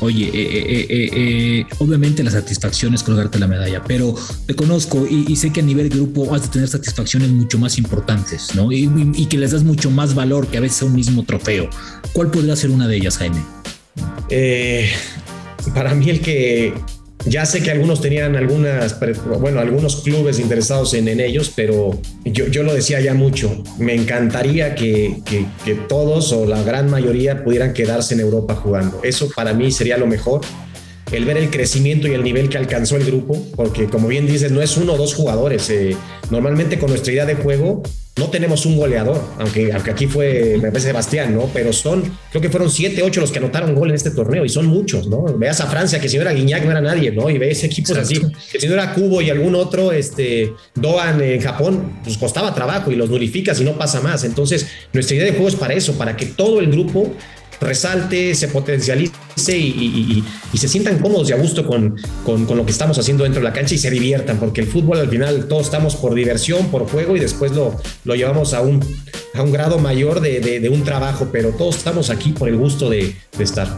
Oye, 0.00 0.26
eh, 0.26 0.30
eh, 0.34 0.86
eh, 0.90 1.66
obviamente 1.78 2.22
la 2.22 2.30
satisfacción 2.30 2.92
es 2.92 3.02
colgarte 3.02 3.38
la 3.38 3.46
medalla, 3.46 3.82
pero 3.82 4.14
te 4.44 4.54
conozco 4.54 5.06
y, 5.06 5.34
sé 5.36 5.52
que 5.52 5.60
a 5.60 5.62
nivel 5.62 5.88
grupo 5.88 6.34
has 6.34 6.42
de 6.42 6.48
tener 6.48 6.68
satisfacciones 6.68 7.30
mucho 7.30 7.58
más 7.58 7.78
importantes, 7.78 8.54
¿no? 8.54 8.70
Y, 8.70 8.90
y, 9.14 9.26
que 9.26 9.38
les 9.38 9.52
das 9.52 9.64
mucho 9.64 9.90
más 9.90 10.14
valor 10.14 10.48
que 10.48 10.58
a 10.58 10.60
veces 10.60 10.82
a 10.82 10.86
un 10.86 10.94
mismo 10.94 11.24
trofeo. 11.24 11.70
¿Cuál 12.12 12.30
podría 12.30 12.56
ser 12.56 12.70
una 12.70 12.86
de 12.86 12.96
ellas, 12.96 13.16
Jaime? 13.18 13.42
para 15.74 15.94
mí 15.94 16.10
el 16.10 16.20
que 16.20 16.74
ya 17.26 17.44
sé 17.44 17.62
que 17.62 17.70
algunos 17.70 18.00
tenían 18.00 18.36
algunas, 18.36 18.98
bueno, 19.40 19.60
algunos 19.60 20.02
clubes 20.02 20.38
interesados 20.38 20.94
en, 20.94 21.08
en 21.08 21.20
ellos, 21.20 21.52
pero 21.54 22.00
yo, 22.24 22.46
yo, 22.46 22.62
lo 22.62 22.72
decía 22.72 23.00
ya 23.00 23.14
mucho. 23.14 23.62
Me 23.78 23.94
encantaría 23.94 24.74
que, 24.74 25.22
que, 25.24 25.74
todos 25.88 26.32
o 26.32 26.46
la 26.46 26.62
gran 26.62 26.88
mayoría 26.88 27.44
pudieran 27.44 27.72
quedarse 27.72 28.14
en 28.14 28.20
Europa 28.20 28.54
jugando. 28.54 29.00
Eso 29.02 29.28
para 29.34 29.52
mí 29.52 29.70
sería 29.72 29.98
lo 29.98 30.06
mejor. 30.06 30.40
El 31.12 31.24
ver 31.24 31.36
el 31.36 31.50
crecimiento 31.50 32.08
y 32.08 32.12
el 32.12 32.24
nivel 32.24 32.48
que 32.48 32.58
alcanzó 32.58 32.96
el 32.96 33.04
grupo, 33.04 33.40
porque 33.54 33.86
como 33.86 34.08
bien 34.08 34.26
dices, 34.26 34.50
no 34.50 34.60
es 34.60 34.76
uno 34.76 34.94
o 34.94 34.96
dos 34.96 35.14
jugadores. 35.14 35.68
Eh, 35.70 35.96
normalmente 36.30 36.78
con 36.78 36.90
nuestra 36.90 37.12
idea 37.12 37.26
de 37.26 37.34
juego 37.34 37.82
no 38.18 38.30
tenemos 38.30 38.64
un 38.64 38.76
goleador, 38.78 39.22
aunque, 39.38 39.72
aunque 39.72 39.90
aquí 39.90 40.06
fue, 40.06 40.54
me 40.56 40.68
parece, 40.68 40.88
Sebastián, 40.88 41.34
¿no? 41.34 41.50
Pero 41.52 41.72
son, 41.74 42.02
creo 42.30 42.40
que 42.40 42.48
fueron 42.48 42.70
siete, 42.70 43.02
ocho 43.02 43.20
los 43.20 43.30
que 43.30 43.38
anotaron 43.38 43.74
gol 43.74 43.90
en 43.90 43.94
este 43.94 44.10
torneo 44.10 44.42
y 44.42 44.48
son 44.48 44.66
muchos, 44.66 45.06
¿no? 45.06 45.24
Veas 45.24 45.60
a 45.60 45.66
Francia, 45.66 46.00
que 46.00 46.08
si 46.08 46.16
no 46.16 46.22
era 46.22 46.32
Guiñac 46.32 46.64
no 46.64 46.70
era 46.70 46.80
nadie, 46.80 47.10
¿no? 47.10 47.28
Y 47.28 47.36
ves 47.36 47.62
equipos 47.64 47.94
así, 47.96 48.22
que 48.50 48.58
si 48.58 48.68
no 48.68 48.72
era 48.72 48.94
Cubo 48.94 49.20
y 49.20 49.28
algún 49.28 49.54
otro, 49.54 49.92
este, 49.92 50.54
Doan 50.74 51.20
en 51.20 51.42
Japón, 51.42 51.98
pues 52.02 52.16
costaba 52.16 52.54
trabajo 52.54 52.90
y 52.90 52.96
los 52.96 53.10
nulificas 53.10 53.60
y 53.60 53.64
no 53.64 53.76
pasa 53.76 54.00
más. 54.00 54.24
Entonces, 54.24 54.66
nuestra 54.94 55.16
idea 55.16 55.26
de 55.26 55.32
juego 55.32 55.48
es 55.48 55.56
para 55.56 55.74
eso, 55.74 55.98
para 55.98 56.16
que 56.16 56.24
todo 56.24 56.60
el 56.60 56.70
grupo 56.70 57.12
resalte, 57.60 58.34
se 58.34 58.48
potencialice 58.48 59.56
y, 59.56 60.24
se 60.54 60.68
sientan 60.68 60.98
cómodos 60.98 61.28
y 61.28 61.32
a 61.32 61.36
gusto 61.36 61.66
con, 61.66 61.96
con, 62.24 62.46
lo 62.56 62.64
que 62.64 62.72
estamos 62.72 62.98
haciendo 62.98 63.24
dentro 63.24 63.40
de 63.40 63.48
la 63.48 63.52
cancha 63.52 63.74
y 63.74 63.78
se 63.78 63.90
diviertan, 63.90 64.38
porque 64.38 64.62
el 64.62 64.66
fútbol 64.66 64.98
al 64.98 65.08
final 65.08 65.46
todos 65.48 65.66
estamos 65.66 65.96
por 65.96 66.14
diversión, 66.14 66.70
por 66.70 66.88
juego 66.88 67.16
y 67.16 67.20
después 67.20 67.52
lo, 67.52 67.76
lo 68.04 68.14
llevamos 68.14 68.54
a 68.54 68.62
un, 68.62 68.80
a 69.34 69.42
un 69.42 69.52
grado 69.52 69.78
mayor 69.78 70.20
de, 70.20 70.40
de, 70.40 70.68
un 70.68 70.82
trabajo, 70.82 71.28
pero 71.30 71.50
todos 71.50 71.76
estamos 71.76 72.10
aquí 72.10 72.32
por 72.32 72.48
el 72.48 72.56
gusto 72.56 72.88
de, 72.88 73.14
de 73.36 73.44
estar 73.44 73.68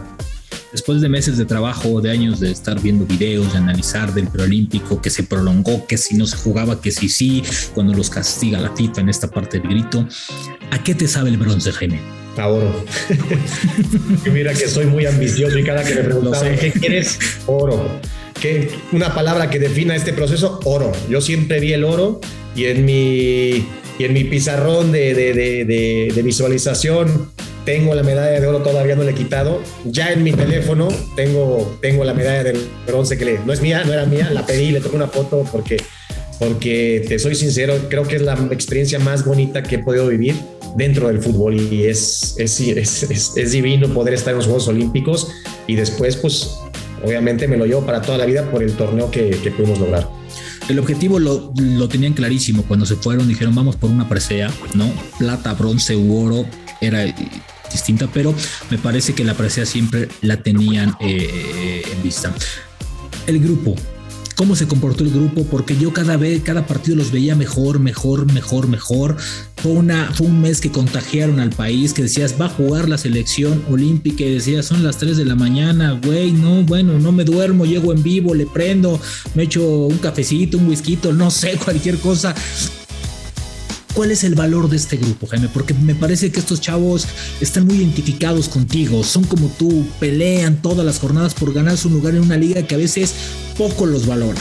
después 0.73 1.01
de 1.01 1.09
meses 1.09 1.39
de 1.39 1.45
trabajo, 1.45 2.01
de 2.01 2.11
años 2.11 2.41
de 2.41 2.51
estar 2.51 2.81
viendo 2.81 3.07
videos, 3.07 3.53
de 3.53 3.59
analizar 3.59 4.13
del 4.13 4.29
preolímpico, 4.29 5.01
que 5.01 5.11
se 5.11 5.23
prolongó, 5.23 5.87
que 5.87 5.97
si 5.99 6.17
no 6.17 6.27
se 6.27 6.37
jugaba, 6.37 6.81
que 6.81 6.91
si 6.91 7.09
sí, 7.09 7.43
cuando 7.75 7.95
los 7.95 8.11
castiga 8.11 8.61
la 8.61 8.75
FIFA 8.75 9.01
en 9.01 9.09
esta 9.09 9.29
parte 9.29 9.59
del 9.59 9.69
grito, 9.69 10.07
¿a 10.71 10.83
qué 10.83 10.95
te 10.95 11.09
sabe 11.09 11.31
el 11.31 11.39
bronce, 11.39 11.73
Jaime? 11.73 12.18
Oro. 12.47 12.85
mira 14.33 14.53
que 14.53 14.69
soy 14.69 14.87
muy 14.87 15.07
ambicioso 15.07 15.59
y 15.59 15.65
cada 15.65 15.83
que 15.83 15.95
me 15.95 16.03
preguntan 16.03 16.57
qué 16.57 16.71
quieres, 16.71 17.19
oro. 17.47 18.01
¿Qué, 18.41 18.71
una 18.93 19.15
palabra 19.15 19.51
que 19.51 19.59
defina 19.59 19.97
este 19.97 20.13
proceso, 20.13 20.61
oro. 20.65 20.93
Yo 21.09 21.21
siempre 21.21 21.59
vi 21.59 21.73
el 21.73 21.85
oro 21.85 22.21
y 22.55 22.67
en 22.67 22.85
mi, 22.85 23.67
y 23.99 24.05
en 24.05 24.13
mi 24.13 24.25
pizarrón 24.25 24.93
de, 24.93 25.15
de, 25.15 25.35
de, 25.35 26.13
de 26.15 26.23
visualización 26.23 27.31
tengo 27.65 27.95
la 27.95 28.03
medalla 28.03 28.41
de 28.41 28.47
oro, 28.47 28.63
todavía 28.63 28.97
no 28.97 29.03
la 29.03 29.11
he 29.11 29.15
quitado. 29.15 29.61
Ya 29.85 30.13
en 30.13 30.23
mi 30.23 30.33
teléfono 30.33 30.89
tengo, 31.17 31.77
tengo 31.83 32.05
la 32.05 32.15
medalla 32.15 32.45
de 32.45 32.59
bronce 32.87 33.19
que 33.19 33.25
le, 33.25 33.39
no 33.41 33.53
es 33.53 33.61
mía, 33.61 33.83
no 33.85 33.93
era 33.93 34.07
mía, 34.07 34.31
la 34.33 34.47
pedí, 34.47 34.71
le 34.71 34.81
tomé 34.81 34.97
una 34.97 35.09
foto 35.09 35.45
porque, 35.53 35.77
porque 36.39 37.05
te 37.07 37.19
soy 37.19 37.35
sincero, 37.35 37.75
creo 37.91 38.05
que 38.05 38.17
es 38.17 38.23
la 38.23 38.35
experiencia 38.53 38.99
más 38.99 39.25
bonita 39.25 39.63
que 39.63 39.75
he 39.75 39.79
podido 39.81 40.07
vivir 40.07 40.35
dentro 40.79 41.09
del 41.09 41.21
fútbol 41.21 41.57
y 41.57 41.85
es, 41.85 42.37
es, 42.39 42.61
es, 42.61 43.53
divino 43.53 43.89
poder 43.89 44.15
estar 44.15 44.31
en 44.31 44.39
los 44.39 44.47
Juegos 44.47 44.69
Olímpicos 44.69 45.29
y 45.67 45.75
después 45.75 46.17
pues 46.17 46.55
obviamente 47.05 47.49
me 47.49 47.57
lo 47.57 47.67
llevo 47.67 47.85
para 47.85 48.01
toda 48.01 48.17
la 48.17 48.25
vida 48.25 48.49
por 48.51 48.63
el 48.63 48.73
torneo 48.73 49.11
que, 49.11 49.31
que 49.31 49.51
pudimos 49.51 49.81
lograr. 49.81 50.09
El 50.69 50.79
objetivo 50.79 51.19
lo, 51.19 51.53
lo, 51.57 51.89
tenían 51.89 52.13
clarísimo 52.13 52.63
cuando 52.63 52.87
se 52.87 52.95
fueron, 52.95 53.27
dijeron 53.27 53.55
vamos 53.55 53.77
por 53.77 53.91
una 53.91 54.09
presea, 54.09 54.53
¿no? 54.75 54.91
Plata, 55.19 55.55
bronce 55.55 55.97
oro, 55.97 56.45
era 56.81 57.05
distinta, 57.73 58.09
pero 58.13 58.35
me 58.71 58.79
parece 58.79 59.15
que 59.15 59.25
la 59.25 59.35
presea 59.35 59.67
siempre 59.67 60.09
la 60.21 60.43
tenían 60.43 60.95
eh, 61.01 61.83
en 61.91 62.03
vista. 62.03 62.33
El 63.27 63.41
grupo, 63.41 63.75
cómo 64.39 64.55
se 64.55 64.69
comportó 64.69 65.03
el 65.03 65.11
grupo, 65.11 65.43
porque 65.51 65.77
yo 65.77 65.93
cada 65.93 66.17
vez, 66.17 66.43
cada 66.45 66.65
partido 66.65 66.97
los 66.97 67.11
veía 67.11 67.35
mejor, 67.35 67.81
mejor, 67.81 68.33
mejor, 68.33 68.69
mejor. 68.69 69.17
Fue, 69.57 69.73
una, 69.73 70.13
fue 70.15 70.29
un 70.29 70.41
mes 70.41 70.61
que 70.61 70.71
contagiaron 70.71 71.41
al 71.41 71.51
país, 71.51 71.93
que 71.93 72.03
decías, 72.03 72.37
va 72.41 72.47
a 72.47 72.49
jugar 72.49 72.89
la 72.89 72.99
selección 72.99 73.65
olímpica, 73.69 74.23
y 74.23 74.35
decías, 74.35 74.67
son 74.67 74.85
las 74.85 74.99
3 74.99 75.17
de 75.17 75.25
la 75.25 75.35
mañana, 75.35 75.99
güey, 76.05 76.31
no, 76.31 76.63
bueno, 76.63 77.01
no 77.01 77.11
me 77.11 77.25
duermo, 77.25 77.67
llego 77.67 77.93
en 77.93 78.01
vivo, 78.05 78.33
le 78.33 78.47
prendo, 78.47 79.01
me 79.35 79.43
echo 79.43 79.67
un 79.67 79.99
cafecito, 79.99 80.57
un 80.57 80.69
whisky, 80.69 80.97
no 81.13 81.33
sé, 81.33 81.59
cualquier 81.65 81.99
cosa. 81.99 82.33
¿Cuál 83.99 84.13
es 84.13 84.23
el 84.23 84.37
valor 84.37 84.71
de 84.71 84.77
este 84.77 84.97
grupo, 84.97 85.27
Jaime? 85.27 85.49
Porque 85.53 85.75
me 85.75 85.93
parece 85.93 86.31
que 86.31 86.39
estos 86.39 86.61
chavos 86.61 87.05
están 87.41 87.67
muy 87.67 87.79
identificados 87.79 88.49
contigo, 88.49 89.03
son 89.03 89.25
como 89.25 89.49
tú, 89.59 89.85
pelean 89.99 90.63
todas 90.63 90.87
las 90.87 91.01
jornadas 91.01 91.35
por 91.35 91.53
ganar 91.53 91.77
su 91.77 91.91
lugar 91.91 92.15
en 92.15 92.21
una 92.21 92.37
liga 92.37 92.63
que 92.63 92.77
a 92.77 92.79
veces 92.79 93.13
poco 93.57 93.87
los 93.87 94.07
valora. 94.07 94.41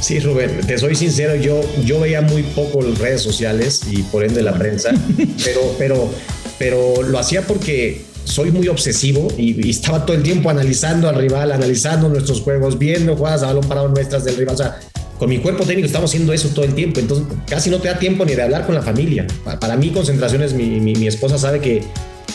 Sí, 0.00 0.20
Rubén, 0.20 0.60
te 0.68 0.78
soy 0.78 0.94
sincero, 0.94 1.34
yo, 1.34 1.62
yo 1.84 1.98
veía 1.98 2.20
muy 2.20 2.44
poco 2.44 2.80
las 2.80 2.96
redes 2.96 3.22
sociales 3.22 3.80
y 3.90 4.04
por 4.04 4.22
ende 4.22 4.40
la 4.40 4.56
prensa, 4.56 4.90
pero, 5.44 5.74
pero, 5.76 6.14
pero 6.60 7.02
lo 7.02 7.18
hacía 7.18 7.44
porque 7.44 8.02
soy 8.22 8.52
muy 8.52 8.68
obsesivo 8.68 9.26
y, 9.36 9.66
y, 9.66 9.70
estaba 9.70 10.06
todo 10.06 10.16
el 10.16 10.22
tiempo 10.22 10.48
analizando 10.48 11.08
al 11.08 11.16
rival, 11.16 11.50
analizando 11.50 12.08
nuestros 12.08 12.40
juegos, 12.40 12.78
viendo 12.78 13.16
jugadas 13.16 13.42
a 13.42 13.46
balón 13.46 13.66
parado 13.66 13.88
nuestras 13.88 14.24
del 14.24 14.36
rival. 14.36 14.54
O 14.54 14.58
sea, 14.58 14.78
con 15.20 15.28
mi 15.28 15.36
cuerpo 15.36 15.64
técnico 15.64 15.84
estamos 15.84 16.10
haciendo 16.10 16.32
eso 16.32 16.48
todo 16.48 16.64
el 16.64 16.74
tiempo, 16.74 16.98
entonces 16.98 17.26
casi 17.46 17.68
no 17.68 17.78
te 17.78 17.88
da 17.88 17.98
tiempo 17.98 18.24
ni 18.24 18.34
de 18.34 18.40
hablar 18.40 18.64
con 18.64 18.74
la 18.74 18.80
familia. 18.80 19.26
Para, 19.60 19.76
mí 19.76 19.90
concentración 19.90 20.42
mi, 20.56 20.80
mi, 20.80 21.06
esposa 21.06 21.36
sabe 21.36 21.60
que 21.60 21.82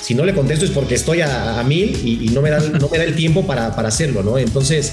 si 0.03 0.13
no 0.13 0.23
le 0.23 0.35
contesto 0.35 0.65
es 0.65 0.71
porque 0.71 0.93
estoy 0.93 1.21
a, 1.21 1.63
mil 1.67 1.99
y, 2.05 2.29
no, 2.29 2.43
me 2.43 2.51
da, 2.51 2.59
no 2.59 2.87
me 2.87 2.99
da 2.99 3.03
el 3.03 3.15
tiempo 3.15 3.47
para, 3.47 3.75
para 3.75 3.87
hacerlo, 3.87 4.21
¿no? 4.21 4.37
Entonces, 4.37 4.91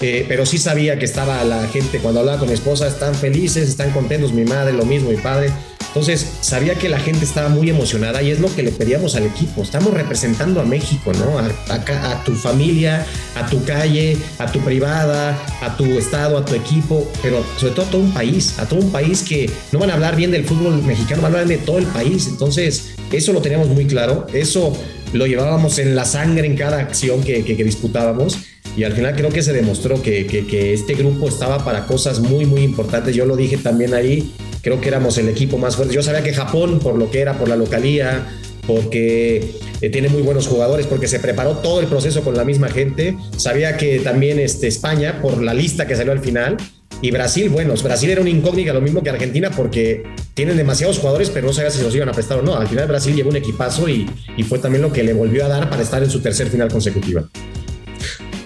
eh, 0.00 0.24
pero 0.28 0.46
sí 0.46 0.56
sabía 0.56 1.00
que 1.00 1.04
estaba 1.04 1.42
la 1.42 1.66
gente, 1.66 1.98
cuando 1.98 2.20
hablaba 2.20 2.38
con 2.38 2.46
mi 2.46 2.54
esposa, 2.54 2.86
están 2.86 3.12
felices, 3.16 3.68
están 3.68 3.90
contentos, 3.90 4.32
mi 4.32 4.44
madre, 4.44 4.72
lo 4.72 4.84
mismo, 4.84 5.10
mi 5.10 5.16
padre. 5.16 5.50
Entonces, 5.94 6.38
sabía 6.40 6.74
que 6.76 6.88
la 6.88 6.98
gente 6.98 7.26
estaba 7.26 7.50
muy 7.50 7.68
emocionada 7.68 8.22
y 8.22 8.30
es 8.30 8.40
lo 8.40 8.54
que 8.54 8.62
le 8.62 8.72
pedíamos 8.72 9.14
al 9.14 9.24
equipo. 9.24 9.60
Estamos 9.62 9.92
representando 9.92 10.62
a 10.62 10.64
México, 10.64 11.12
¿no? 11.12 11.38
A, 11.38 12.24
tu 12.24 12.34
familia, 12.34 13.04
a 13.36 13.46
tu 13.46 13.62
calle, 13.64 14.16
a 14.38 14.50
tu 14.50 14.60
privada, 14.60 15.38
a 15.60 15.76
tu 15.76 15.84
estado, 15.84 16.38
a 16.38 16.44
tu 16.46 16.54
equipo, 16.54 17.06
pero 17.22 17.44
sobre 17.58 17.74
todo 17.74 17.84
a 17.84 17.90
todo 17.90 18.00
un 18.00 18.14
país, 18.14 18.58
a 18.58 18.66
todo 18.66 18.80
un 18.80 18.90
país 18.90 19.22
que 19.22 19.50
no 19.70 19.80
van 19.80 19.90
a 19.90 19.94
hablar 19.94 20.16
bien 20.16 20.30
del 20.30 20.46
fútbol 20.46 20.82
mexicano, 20.82 21.20
van 21.20 21.34
a 21.34 21.40
hablar 21.40 21.48
de 21.48 21.58
todo 21.58 21.76
el 21.76 21.86
país. 21.86 22.26
Entonces, 22.26 22.94
eso 23.12 23.34
lo 23.34 23.42
teníamos 23.42 23.68
muy 23.68 23.84
claro, 23.84 24.26
eso 24.32 24.72
lo 25.12 25.26
llevábamos 25.26 25.78
en 25.78 25.94
la 25.94 26.06
sangre 26.06 26.46
en 26.46 26.56
cada 26.56 26.78
acción 26.78 27.22
que, 27.22 27.44
que, 27.44 27.62
disputábamos 27.62 28.38
y 28.78 28.84
al 28.84 28.94
final 28.94 29.14
creo 29.14 29.28
que 29.28 29.42
se 29.42 29.52
demostró 29.52 30.00
que, 30.00 30.26
que, 30.26 30.72
este 30.72 30.94
grupo 30.94 31.28
estaba 31.28 31.62
para 31.64 31.86
cosas 31.86 32.20
muy, 32.20 32.46
muy 32.46 32.62
importantes. 32.62 33.14
Yo 33.14 33.26
lo 33.26 33.36
dije 33.36 33.58
también 33.58 33.92
ahí, 33.92 34.32
creo 34.62 34.80
que 34.80 34.88
éramos 34.88 35.18
el 35.18 35.28
equipo 35.28 35.58
más 35.58 35.76
fuerte. 35.76 35.94
Yo 35.94 36.02
sabía 36.02 36.22
que 36.22 36.32
Japón, 36.32 36.78
por 36.78 36.96
lo 36.96 37.10
que 37.10 37.20
era, 37.20 37.36
por 37.36 37.48
la 37.48 37.56
localía, 37.56 38.26
porque 38.66 39.54
eh, 39.80 39.90
tiene 39.90 40.08
muy 40.08 40.22
buenos 40.22 40.46
jugadores, 40.46 40.86
porque 40.86 41.08
se 41.08 41.18
preparó 41.18 41.58
todo 41.58 41.80
el 41.80 41.88
proceso 41.88 42.22
con 42.22 42.36
la 42.36 42.44
misma 42.44 42.68
gente. 42.68 43.16
Sabía 43.36 43.76
que 43.76 43.98
también 43.98 44.38
este, 44.38 44.68
España, 44.68 45.20
por 45.20 45.42
la 45.42 45.52
lista 45.52 45.86
que 45.86 45.96
salió 45.96 46.12
al 46.12 46.20
final, 46.20 46.56
y 47.00 47.10
Brasil, 47.10 47.48
bueno, 47.48 47.74
Brasil 47.82 48.10
era 48.10 48.20
una 48.20 48.30
incógnita, 48.30 48.72
lo 48.72 48.80
mismo 48.80 49.02
que 49.02 49.10
Argentina, 49.10 49.50
porque 49.50 50.04
tienen 50.34 50.56
demasiados 50.56 51.00
jugadores, 51.00 51.30
pero 51.30 51.48
no 51.48 51.52
sabía 51.52 51.70
si 51.70 51.82
los 51.82 51.92
iban 51.96 52.08
a 52.08 52.12
prestar 52.12 52.38
o 52.38 52.42
no. 52.42 52.54
Al 52.56 52.68
final 52.68 52.86
Brasil 52.86 53.16
llevó 53.16 53.30
un 53.30 53.36
equipazo 53.36 53.88
y, 53.88 54.08
fue 54.48 54.60
también 54.60 54.82
lo 54.82 54.92
que 54.92 55.02
le 55.02 55.12
volvió 55.12 55.44
a 55.44 55.48
dar 55.48 55.68
para 55.68 55.82
estar 55.82 56.00
en 56.02 56.10
su 56.10 56.20
tercer 56.20 56.48
final 56.48 56.68
consecutiva. 56.68 57.28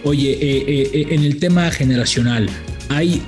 Oye, 0.05 0.33
eh, 0.33 0.89
eh, 0.93 1.07
en 1.11 1.25
el 1.25 1.39
tema 1.39 1.71
generacional, 1.71 2.49
hay 2.89 3.21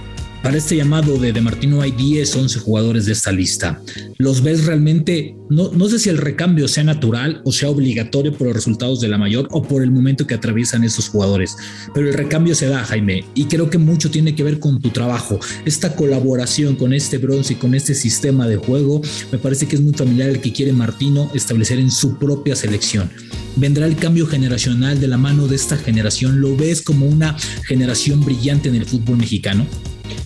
para 0.42 0.56
este 0.56 0.76
llamado 0.76 1.18
de, 1.18 1.32
de 1.32 1.40
Martino 1.40 1.80
hay 1.80 1.90
10, 1.92 2.36
11 2.36 2.58
jugadores 2.60 3.06
de 3.06 3.12
esta 3.12 3.32
lista. 3.32 3.82
¿Los 4.18 4.42
ves 4.42 4.66
realmente? 4.66 5.34
No, 5.50 5.70
no 5.72 5.88
sé 5.88 5.98
si 5.98 6.08
el 6.08 6.18
recambio 6.18 6.68
sea 6.68 6.84
natural 6.84 7.40
o 7.44 7.52
sea 7.52 7.70
obligatorio 7.70 8.32
por 8.32 8.46
los 8.48 8.56
resultados 8.56 9.00
de 9.00 9.08
la 9.08 9.18
mayor 9.18 9.48
o 9.50 9.62
por 9.62 9.82
el 9.82 9.90
momento 9.90 10.26
que 10.26 10.34
atraviesan 10.34 10.84
estos 10.84 11.08
jugadores, 11.08 11.56
pero 11.94 12.08
el 12.08 12.14
recambio 12.14 12.54
se 12.54 12.68
da, 12.68 12.84
Jaime, 12.84 13.24
y 13.34 13.44
creo 13.44 13.70
que 13.70 13.78
mucho 13.78 14.10
tiene 14.10 14.34
que 14.34 14.44
ver 14.44 14.58
con 14.58 14.80
tu 14.80 14.90
trabajo. 14.90 15.38
Esta 15.64 15.94
colaboración 15.94 16.76
con 16.76 16.92
este 16.92 17.18
bronce 17.18 17.54
y 17.54 17.56
con 17.56 17.74
este 17.74 17.94
sistema 17.94 18.46
de 18.46 18.56
juego, 18.56 19.02
me 19.32 19.38
parece 19.38 19.66
que 19.66 19.76
es 19.76 19.82
muy 19.82 19.94
familiar 19.94 20.28
el 20.28 20.40
que 20.40 20.52
quiere 20.52 20.72
Martino 20.72 21.30
establecer 21.34 21.78
en 21.78 21.90
su 21.90 22.18
propia 22.18 22.54
selección. 22.54 23.10
¿Vendrá 23.56 23.86
el 23.86 23.96
cambio 23.96 24.26
generacional 24.26 25.00
de 25.00 25.08
la 25.08 25.18
mano 25.18 25.48
de 25.48 25.56
esta 25.56 25.76
generación? 25.76 26.40
¿Lo 26.40 26.56
ves 26.56 26.82
como 26.82 27.06
una 27.06 27.36
generación 27.66 28.24
brillante 28.24 28.68
en 28.68 28.76
el 28.76 28.86
fútbol 28.86 29.16
mexicano? 29.16 29.66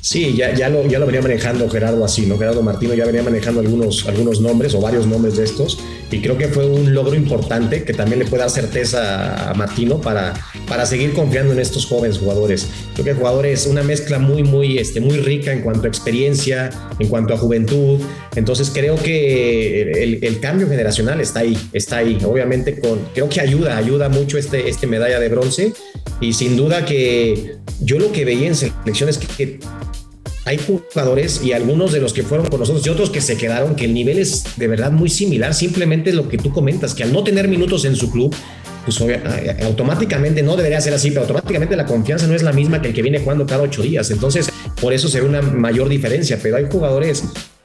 Sí, 0.00 0.34
ya, 0.36 0.54
ya, 0.54 0.68
lo, 0.68 0.86
ya 0.86 0.98
lo 0.98 1.06
venía 1.06 1.22
manejando 1.22 1.68
Gerardo 1.68 2.04
así, 2.04 2.26
¿no? 2.26 2.38
Gerardo 2.38 2.62
Martino 2.62 2.94
ya 2.94 3.04
venía 3.04 3.22
manejando 3.22 3.60
algunos, 3.60 4.06
algunos 4.06 4.40
nombres 4.40 4.74
o 4.74 4.80
varios 4.80 5.06
nombres 5.06 5.36
de 5.36 5.44
estos 5.44 5.78
y 6.12 6.21
creo 6.21 6.37
que 6.37 6.49
fue 6.49 6.66
un 6.66 6.95
logro 6.95 7.14
importante 7.14 7.85
que 7.85 7.95
también 7.95 8.19
le 8.19 8.26
puede 8.26 8.42
dar 8.42 8.50
certeza 8.50 9.50
a 9.50 9.54
Martino 9.54 10.00
para, 10.00 10.35
para 10.69 10.85
seguir 10.85 11.12
confiando 11.12 11.52
en 11.52 11.59
estos 11.59 11.87
jóvenes 11.87 12.19
jugadores. 12.19 12.69
Creo 12.95 13.04
que 13.04 13.14
jugadores, 13.14 13.66
una 13.66 13.83
mezcla 13.83 14.19
muy, 14.19 14.42
muy, 14.42 14.78
este, 14.78 15.00
muy 15.00 15.16
rica 15.19 15.52
en 15.52 15.62
cuanto 15.62 15.87
a 15.87 15.88
experiencia, 15.88 16.71
en 16.99 17.09
cuanto 17.09 17.33
a 17.35 17.38
juventud. 17.38 17.99
Entonces 18.37 18.71
creo 18.73 18.97
que 18.97 20.02
el, 20.02 20.23
el 20.23 20.40
cambio 20.40 20.69
generacional 20.69 21.21
está 21.21 21.40
ahí, 21.40 21.57
está 21.73 21.99
ahí. 21.99 22.19
Obviamente 22.25 22.78
con, 22.78 23.00
creo 23.14 23.28
que 23.28 23.40
ayuda, 23.40 23.76
ayuda 23.76 24.09
mucho 24.09 24.37
este, 24.37 24.69
este 24.69 24.87
medalla 24.87 25.19
de 25.19 25.28
bronce 25.28 25.73
y 26.21 26.35
sin 26.35 26.57
duda 26.57 26.85
que 26.85 27.57
yo 27.81 27.99
lo 27.99 28.12
que 28.12 28.25
veía 28.25 28.49
en 28.49 28.54
selecciones 28.54 29.19
que, 29.19 29.26
que 29.26 29.61
hay 30.44 30.58
jugadores 30.58 31.42
y 31.44 31.52
algunos 31.52 31.92
de 31.92 32.00
los 32.00 32.12
que 32.12 32.22
fueron 32.22 32.46
con 32.49 32.61
nosotros 32.61 32.84
y 32.87 32.90
otros 32.90 33.11
que 33.11 33.20
se 33.20 33.37
quedaron, 33.37 33.76
que 33.76 33.84
el 33.84 33.94
nivel 33.94 34.18
es 34.18 34.44
de 34.56 34.66
verdad 34.66 34.90
muy 34.90 35.08
similar. 35.08 35.54
Simplemente 35.54 36.12
lo 36.12 36.28
que 36.28 36.38
tú 36.38 36.52
comentas, 36.52 36.94
que 36.94 37.04
al 37.04 37.12
no 37.12 37.22
tener 37.22 37.49
minutos 37.49 37.84
en 37.84 37.94
su 37.94 38.11
club, 38.11 38.34
pues 38.84 39.00
automáticamente 39.62 40.42
no 40.42 40.56
debería 40.56 40.80
ser 40.80 40.94
así, 40.94 41.11
pero 41.11 41.22
automáticamente 41.22 41.76
la 41.76 41.87
confianza 41.87 42.26
no 42.26 42.34
es 42.34 42.42
la 42.42 42.52
misma 42.52 42.82
que 42.82 42.88
el 42.88 42.94
que 42.94 43.02
viene 43.02 43.20
jugando 43.20 43.46
cada 43.46 43.62
ocho 43.62 43.82
días. 43.82 44.11
Entonces, 44.11 44.50
por 44.80 44.92
eso 44.92 45.08
se 45.08 45.20
ve 45.20 45.28
una 45.28 45.42
mayor 45.42 45.88
diferencia. 45.88 46.38
Pero 46.42 46.56
hay 46.56 46.66
jugadores 46.70 47.22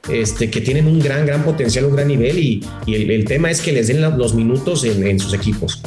este, 0.08 0.48
que 0.48 0.60
tienen 0.60 0.86
un 0.86 1.00
gran, 1.00 1.26
gran 1.26 1.42
potencial, 1.42 1.86
un 1.86 1.96
gran 1.96 2.06
nivel 2.06 2.38
y, 2.38 2.64
el, 2.86 3.24
tema 3.24 3.50
es 3.50 3.60
que 3.60 3.72
les 3.72 3.88
den 3.88 4.00
los 4.00 4.34
minutos 4.34 4.84
en, 4.84 5.18
sus 5.18 5.34
equipos. 5.34 5.82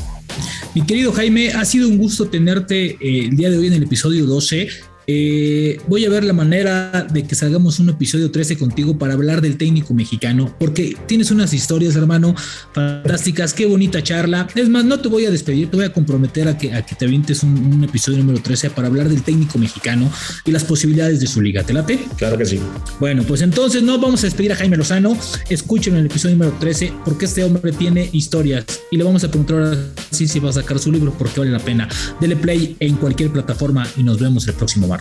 Mi 0.75 0.85
querido 0.85 1.11
Jaime, 1.13 1.51
ha 1.51 1.65
sido 1.65 1.87
un 1.87 1.97
gusto 1.97 2.27
tenerte 2.27 2.91
eh, 2.91 2.97
el 3.29 3.35
día 3.35 3.49
de 3.49 3.57
hoy 3.57 3.67
en 3.67 3.73
el 3.73 3.83
episodio 3.83 4.25
12. 4.25 4.69
Eh, 5.07 5.79
voy 5.87 6.05
a 6.05 6.09
ver 6.09 6.23
la 6.23 6.33
manera 6.33 7.07
de 7.11 7.23
que 7.23 7.35
salgamos 7.35 7.79
un 7.79 7.89
episodio 7.89 8.31
13 8.31 8.57
contigo 8.57 8.97
para 8.97 9.13
hablar 9.13 9.41
del 9.41 9.57
técnico 9.57 9.93
mexicano, 9.93 10.55
porque 10.59 10.95
tienes 11.07 11.31
unas 11.31 11.53
historias, 11.53 11.95
hermano, 11.95 12.35
fantásticas. 12.73 13.53
Qué 13.53 13.65
bonita 13.65 14.03
charla. 14.03 14.47
Es 14.55 14.69
más, 14.69 14.85
no 14.85 14.99
te 14.99 15.07
voy 15.07 15.25
a 15.25 15.31
despedir, 15.31 15.69
te 15.69 15.77
voy 15.77 15.85
a 15.85 15.93
comprometer 15.93 16.47
a 16.47 16.57
que, 16.57 16.73
a 16.73 16.85
que 16.85 16.95
te 16.95 17.05
avientes 17.05 17.43
un, 17.43 17.83
episodio 17.83 18.19
número 18.19 18.41
13 18.41 18.69
para 18.69 18.87
hablar 18.87 19.09
del 19.09 19.23
técnico 19.23 19.57
mexicano 19.57 20.11
y 20.45 20.51
las 20.51 20.63
posibilidades 20.63 21.19
de 21.19 21.27
su 21.27 21.41
liga. 21.41 21.63
¿Te 21.63 21.73
late? 21.73 21.99
Claro 22.17 22.37
que 22.37 22.45
sí. 22.45 22.59
Bueno, 22.99 23.23
pues 23.23 23.41
entonces 23.41 23.83
no 23.83 23.99
vamos 23.99 24.21
a 24.23 24.27
despedir 24.27 24.51
a 24.51 24.55
Jaime 24.55 24.77
Lozano. 24.77 25.17
Escuchen 25.49 25.95
el 25.95 26.05
episodio 26.05 26.35
número 26.35 26.55
13, 26.59 26.93
porque 27.03 27.25
este 27.25 27.43
hombre 27.43 27.71
tiene 27.71 28.09
historias 28.11 28.65
y 28.91 28.97
le 28.97 29.03
vamos 29.03 29.23
a 29.23 29.29
preguntar 29.29 29.57
ahora 29.57 29.77
sí 30.11 30.27
si 30.27 30.39
va 30.39 30.49
a 30.49 30.53
sacar 30.53 30.79
su 30.79 30.91
libro, 30.91 31.13
porque 31.17 31.39
vale 31.39 31.51
la 31.51 31.59
pena. 31.59 31.87
Dele 32.19 32.35
play 32.35 32.75
en 32.79 32.95
cualquier 32.95 33.31
plataforma 33.31 33.87
y 33.97 34.03
nos 34.03 34.19
vemos 34.19 34.47
el 34.47 34.53
próximo 34.53 34.87
martes. 34.87 35.00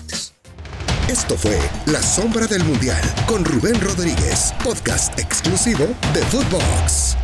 Esto 1.08 1.36
fue 1.36 1.58
La 1.86 2.02
Sombra 2.02 2.46
del 2.46 2.62
Mundial 2.64 3.02
con 3.26 3.44
Rubén 3.44 3.80
Rodríguez, 3.80 4.54
podcast 4.62 5.18
exclusivo 5.18 5.86
de 6.14 6.20
Footbox. 6.26 7.16